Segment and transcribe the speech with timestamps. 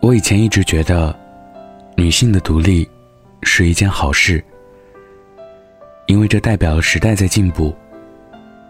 [0.00, 1.14] 我以前一直觉得，
[1.96, 2.88] 女性的独立
[3.42, 4.42] 是一件好事，
[6.06, 7.74] 因为这代表了时代在进步，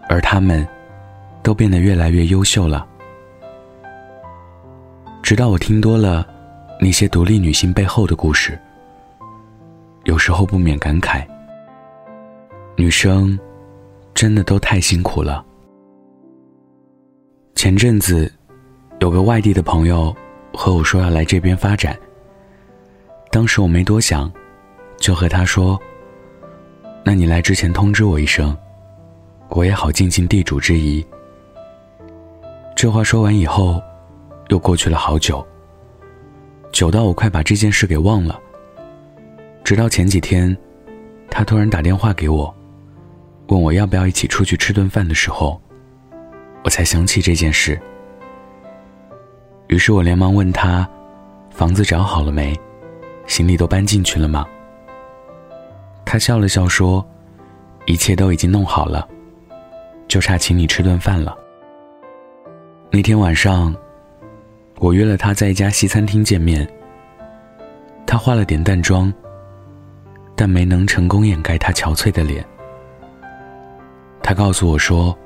[0.09, 0.67] 而她们
[1.43, 2.87] 都变得越来越优秀了。
[5.21, 6.25] 直到我听多了
[6.79, 8.57] 那些独立女性背后的故事，
[10.05, 11.23] 有时候不免感慨：
[12.75, 13.37] 女生
[14.15, 15.45] 真的都太辛苦了。
[17.53, 18.31] 前阵子，
[18.99, 20.15] 有个外地的朋友
[20.57, 21.95] 和我说要来这边发展。
[23.29, 24.31] 当时我没多想，
[24.97, 25.79] 就和他说
[27.05, 28.57] ：“那你来之前通知我一声，
[29.49, 31.05] 我也好尽尽地主之谊。”
[32.75, 33.79] 这话说完以后，
[34.47, 35.45] 又过去了好久，
[36.71, 38.39] 久到我快把这件事给忘了。
[39.63, 40.57] 直到前几天，
[41.29, 42.51] 他突然打电话给我，
[43.49, 45.61] 问我要不要一起出去吃顿饭的时候。
[46.63, 47.79] 我才想起这件事，
[49.67, 50.87] 于是我连忙问他
[51.51, 52.57] ：“房子找好了没？
[53.25, 54.45] 行李都搬进去了吗？”
[56.05, 57.05] 他笑了笑说
[57.85, 59.07] ：“一切都已经弄好了，
[60.07, 61.37] 就差请你吃顿饭了。”
[62.89, 63.75] 那天晚上，
[64.79, 66.67] 我约了他在一家西餐厅见面。
[68.05, 69.13] 他化了点淡妆，
[70.35, 72.45] 但没能成功掩盖他憔悴的脸。
[74.23, 75.17] 他告诉我说。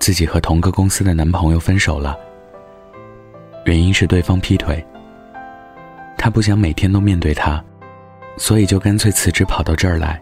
[0.00, 2.16] 自己和同个公司的男朋友分手了，
[3.68, 4.82] 原因是对方劈腿。
[6.16, 7.62] 他不想每天都面对他，
[8.38, 10.18] 所以就干脆辞职跑到这儿来。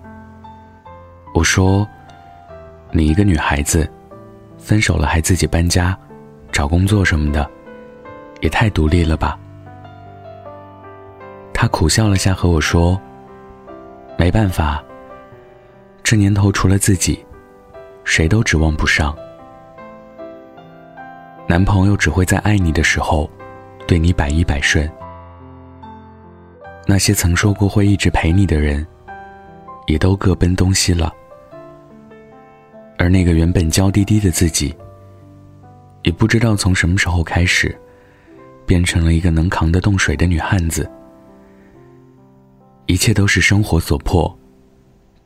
[1.33, 1.87] 我说
[2.91, 3.89] ：“你一个女孩子，
[4.59, 5.97] 分手了还自己搬家、
[6.51, 7.49] 找工作什么的，
[8.41, 9.39] 也太独立了吧？”
[11.55, 13.01] 他苦笑了下，和我说
[14.19, 14.83] ：“没办法，
[16.03, 17.25] 这年头除了自己，
[18.03, 19.17] 谁都指望不上。”
[21.47, 23.31] 男朋友只会在爱你的时候，
[23.87, 24.91] 对你百依百顺。
[26.87, 28.87] 那些曾说过会一直陪你的人，
[29.87, 31.13] 也都各奔东西了。
[32.99, 34.75] 而那个原本娇滴滴的自己，
[36.03, 37.77] 也不知道从什么时候开始，
[38.65, 40.91] 变成了一个能扛得动水的女汉子。
[42.87, 44.33] 一切都是生活所迫，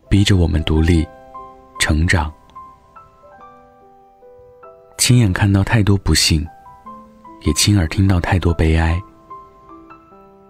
[0.09, 1.07] 逼着我们独立、
[1.79, 2.33] 成长。
[4.97, 6.47] 亲眼看到太多不幸，
[7.43, 9.01] 也亲耳听到太多悲哀。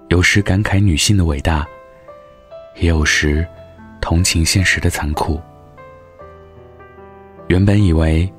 [0.08, 1.66] 有时感慨女性的伟大，
[2.76, 3.46] 也有时
[4.00, 5.40] 同情现实的残酷。
[7.46, 8.32] 原本以为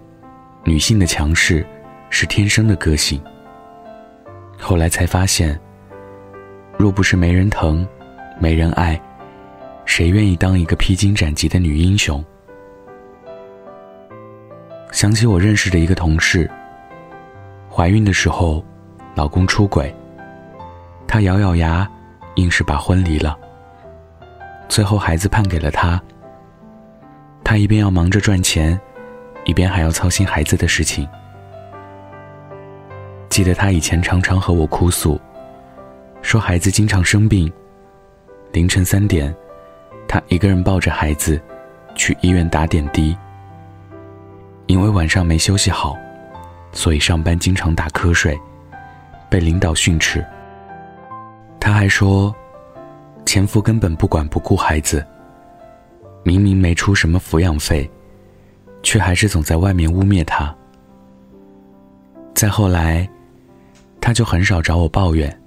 [0.65, 1.65] 女性的强势
[2.09, 3.21] 是天生的个性，
[4.59, 5.57] 后来才发现，
[6.77, 7.87] 若不是没人疼、
[8.37, 9.01] 没人爱，
[9.85, 12.23] 谁愿意当一个披荆斩棘的女英雄？
[14.91, 16.51] 想起我认识的一个同事，
[17.73, 18.61] 怀孕的时候，
[19.15, 19.95] 老公出轨，
[21.07, 21.89] 她咬咬牙，
[22.35, 23.37] 硬是把婚离了。
[24.67, 25.99] 最后孩子判给了她，
[27.45, 28.77] 她一边要忙着赚钱，
[29.45, 31.07] 一边还要操心孩子的事情。
[33.29, 35.17] 记得她以前常常和我哭诉，
[36.21, 37.49] 说孩子经常生病，
[38.51, 39.33] 凌晨三点，
[40.09, 41.41] 她一个人抱着孩子，
[41.95, 43.15] 去医院打点滴。
[44.67, 45.97] 因为晚上没休息好，
[46.71, 48.39] 所以上班经常打瞌睡，
[49.29, 50.25] 被领导训斥。
[51.59, 52.33] 他还说，
[53.25, 55.05] 前夫根本不管不顾孩子，
[56.23, 57.89] 明明没出什么抚养费，
[58.83, 60.55] 却还是总在外面污蔑他。
[62.33, 63.07] 再后来，
[63.99, 65.41] 他就很少找我抱怨。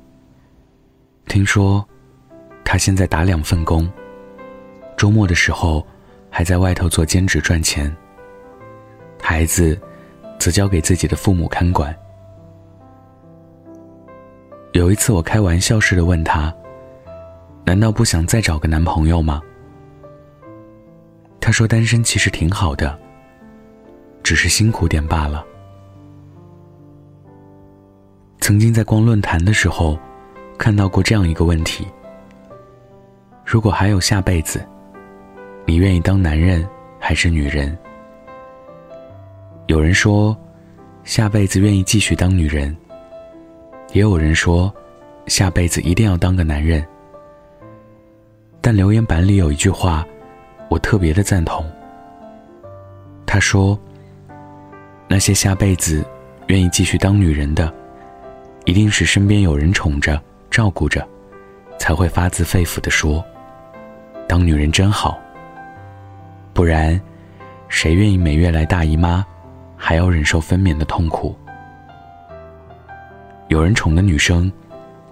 [1.26, 1.84] 听说，
[2.64, 3.90] 他现在打两份工，
[4.96, 5.84] 周末的时候
[6.30, 7.94] 还在外头做兼职赚钱。
[9.20, 9.80] 孩子，
[10.38, 11.94] 则交给自己的父母看管。
[14.72, 16.52] 有一次，我开玩笑似的问他
[17.64, 19.40] ：“难道不想再找个男朋友吗？”
[21.40, 22.98] 他说：“单身其实挺好的，
[24.22, 25.44] 只是辛苦点罢了。”
[28.40, 29.98] 曾经在逛论坛的时候，
[30.58, 31.86] 看到过这样一个问题：
[33.44, 34.66] 如果还有下辈子，
[35.66, 37.78] 你愿意当男人还是女人？
[39.66, 40.36] 有人说，
[41.04, 42.70] 下辈子愿意继续当女人；
[43.94, 44.72] 也有人说，
[45.26, 46.86] 下辈子一定要当个男人。
[48.60, 50.06] 但留言板里有一句话，
[50.68, 51.64] 我特别的赞同。
[53.24, 53.78] 他说
[55.08, 56.04] ：“那些下辈子
[56.48, 57.72] 愿意继续当女人的，
[58.66, 60.20] 一定是身边有人宠着、
[60.50, 61.06] 照顾着，
[61.78, 63.24] 才会发自肺腑的说，
[64.28, 65.18] 当女人真好。
[66.52, 67.00] 不然，
[67.68, 69.24] 谁愿意每月来大姨妈？”
[69.86, 71.36] 还要忍受分娩的痛苦。
[73.48, 74.50] 有人宠的女生，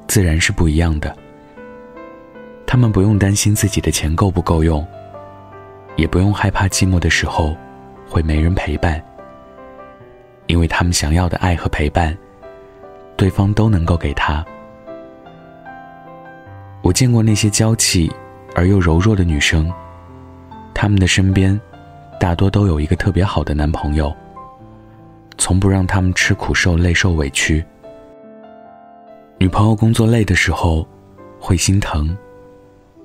[0.09, 1.15] 自然是不一样的。
[2.67, 4.83] 他们不用担心自己的钱够不够用，
[5.97, 7.55] 也不用害怕寂寞的时候
[8.09, 8.99] 会没人陪伴，
[10.47, 12.17] 因为他们想要的爱和陪伴，
[13.15, 14.43] 对方都能够给他。
[16.81, 18.11] 我见过那些娇气
[18.55, 19.71] 而又柔弱的女生，
[20.73, 21.61] 她们的身边
[22.19, 24.11] 大多都有一个特别好的男朋友，
[25.43, 27.65] 从不让他们吃苦受累受委屈。
[29.39, 30.87] 女朋友工作累的时候，
[31.41, 32.17] 会心疼，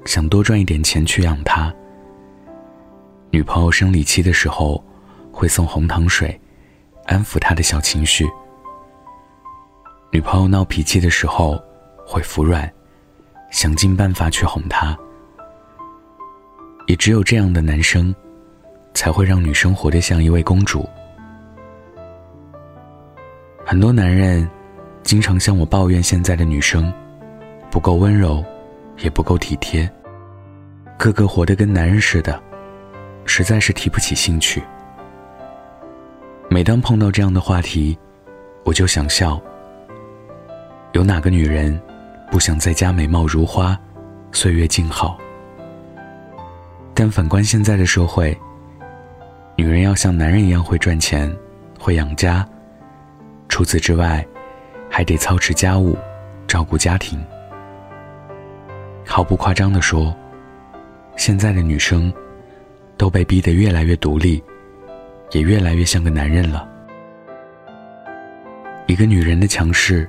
[0.06, 1.74] 想多赚一点钱去养她。
[3.31, 4.84] 女朋友生理期的时候，
[5.31, 6.39] 会送红糖水，
[7.07, 8.24] 安抚她的小情绪。
[10.12, 11.60] 女朋友闹脾气的时候，
[12.06, 12.72] 会服软。
[13.50, 14.95] 想尽办法去哄她，
[16.86, 18.13] 也只有这样的男生，
[18.94, 20.88] 才会让女生活得像一位公主。
[23.77, 24.50] 很多男人
[25.03, 26.91] 经常向我抱怨现在的女生
[27.69, 28.44] 不够温柔，
[29.03, 29.88] 也不够体贴，
[30.97, 32.41] 个个活得跟男人似的，
[33.27, 34.63] 实在是提不起兴趣。
[36.50, 37.95] 每当碰到这样的话题，
[38.63, 39.39] 我就想笑。
[40.94, 41.79] 有哪个女人？
[42.31, 43.79] 不想在家美貌如花，
[44.31, 45.19] 岁月静好。
[46.95, 48.35] 但反观现在的社会，
[49.56, 51.31] 女人要像男人一样会赚钱，
[51.79, 52.44] 会养家。
[53.57, 54.24] 除此之外，
[54.88, 55.98] 还得操持家务，
[56.48, 57.19] 照顾家庭。
[59.04, 60.15] 毫不夸张地说，
[61.15, 62.13] 现在的女生
[62.98, 64.44] 都被逼得越来越独立，
[65.31, 66.69] 也越来越像个男人了。
[68.86, 70.07] 一个女人的强势。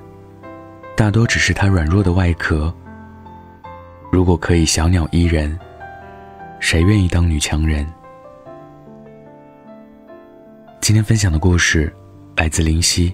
[0.95, 2.71] 大多只是她软弱的外壳。
[4.11, 5.57] 如果可以小鸟依人，
[6.59, 7.83] 谁愿意当女强人？
[10.81, 11.91] 今天分享的故事
[12.35, 13.11] 来自林夕。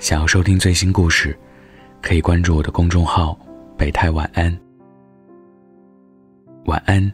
[0.00, 1.38] 想要收听最新故事，
[2.00, 3.38] 可以关注我的公众号
[3.76, 4.58] “北太晚安”。
[6.64, 7.12] 晚安，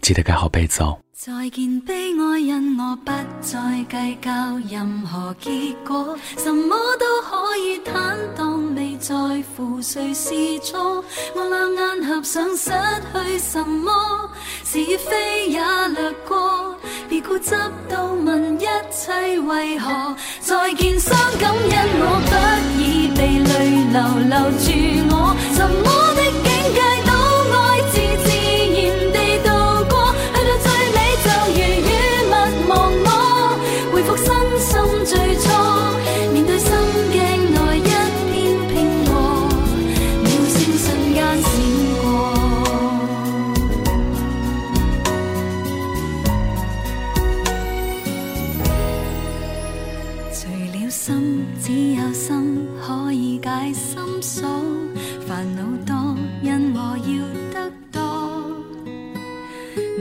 [0.00, 0.98] 记得盖好被子哦。
[1.12, 3.12] 再见，悲哀，因我不
[3.42, 9.14] 再计较任何结果，什么都可以坦荡，未在
[9.54, 11.04] 乎谁是错。
[11.34, 12.70] 我两眼合上，失
[13.12, 13.92] 去什么？
[14.64, 16.74] 是非也掠过，
[17.10, 17.54] 别固执
[17.90, 18.15] 到
[19.12, 20.16] 为何？
[20.40, 22.32] 再见，伤感，因我不
[22.80, 23.50] 已被泪
[23.92, 23.98] 流
[24.28, 24.66] 留住
[25.14, 25.14] 我，
[25.54, 25.95] 什么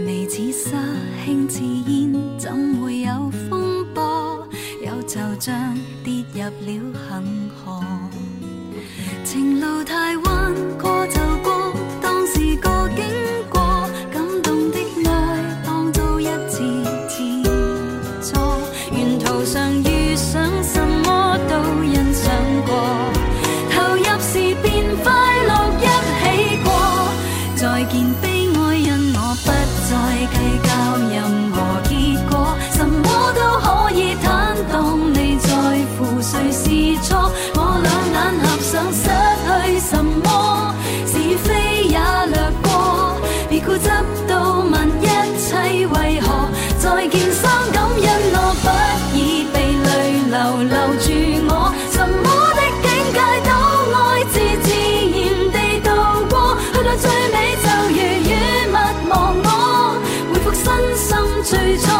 [0.03, 0.77] 微似沙，
[1.23, 2.51] 轻似烟，怎
[2.81, 4.45] 会有风波？
[4.81, 7.81] 有惆怅，跌入了恒河。
[9.23, 13.34] 情路太弯，过就过，当是个景。
[61.45, 61.94] 最初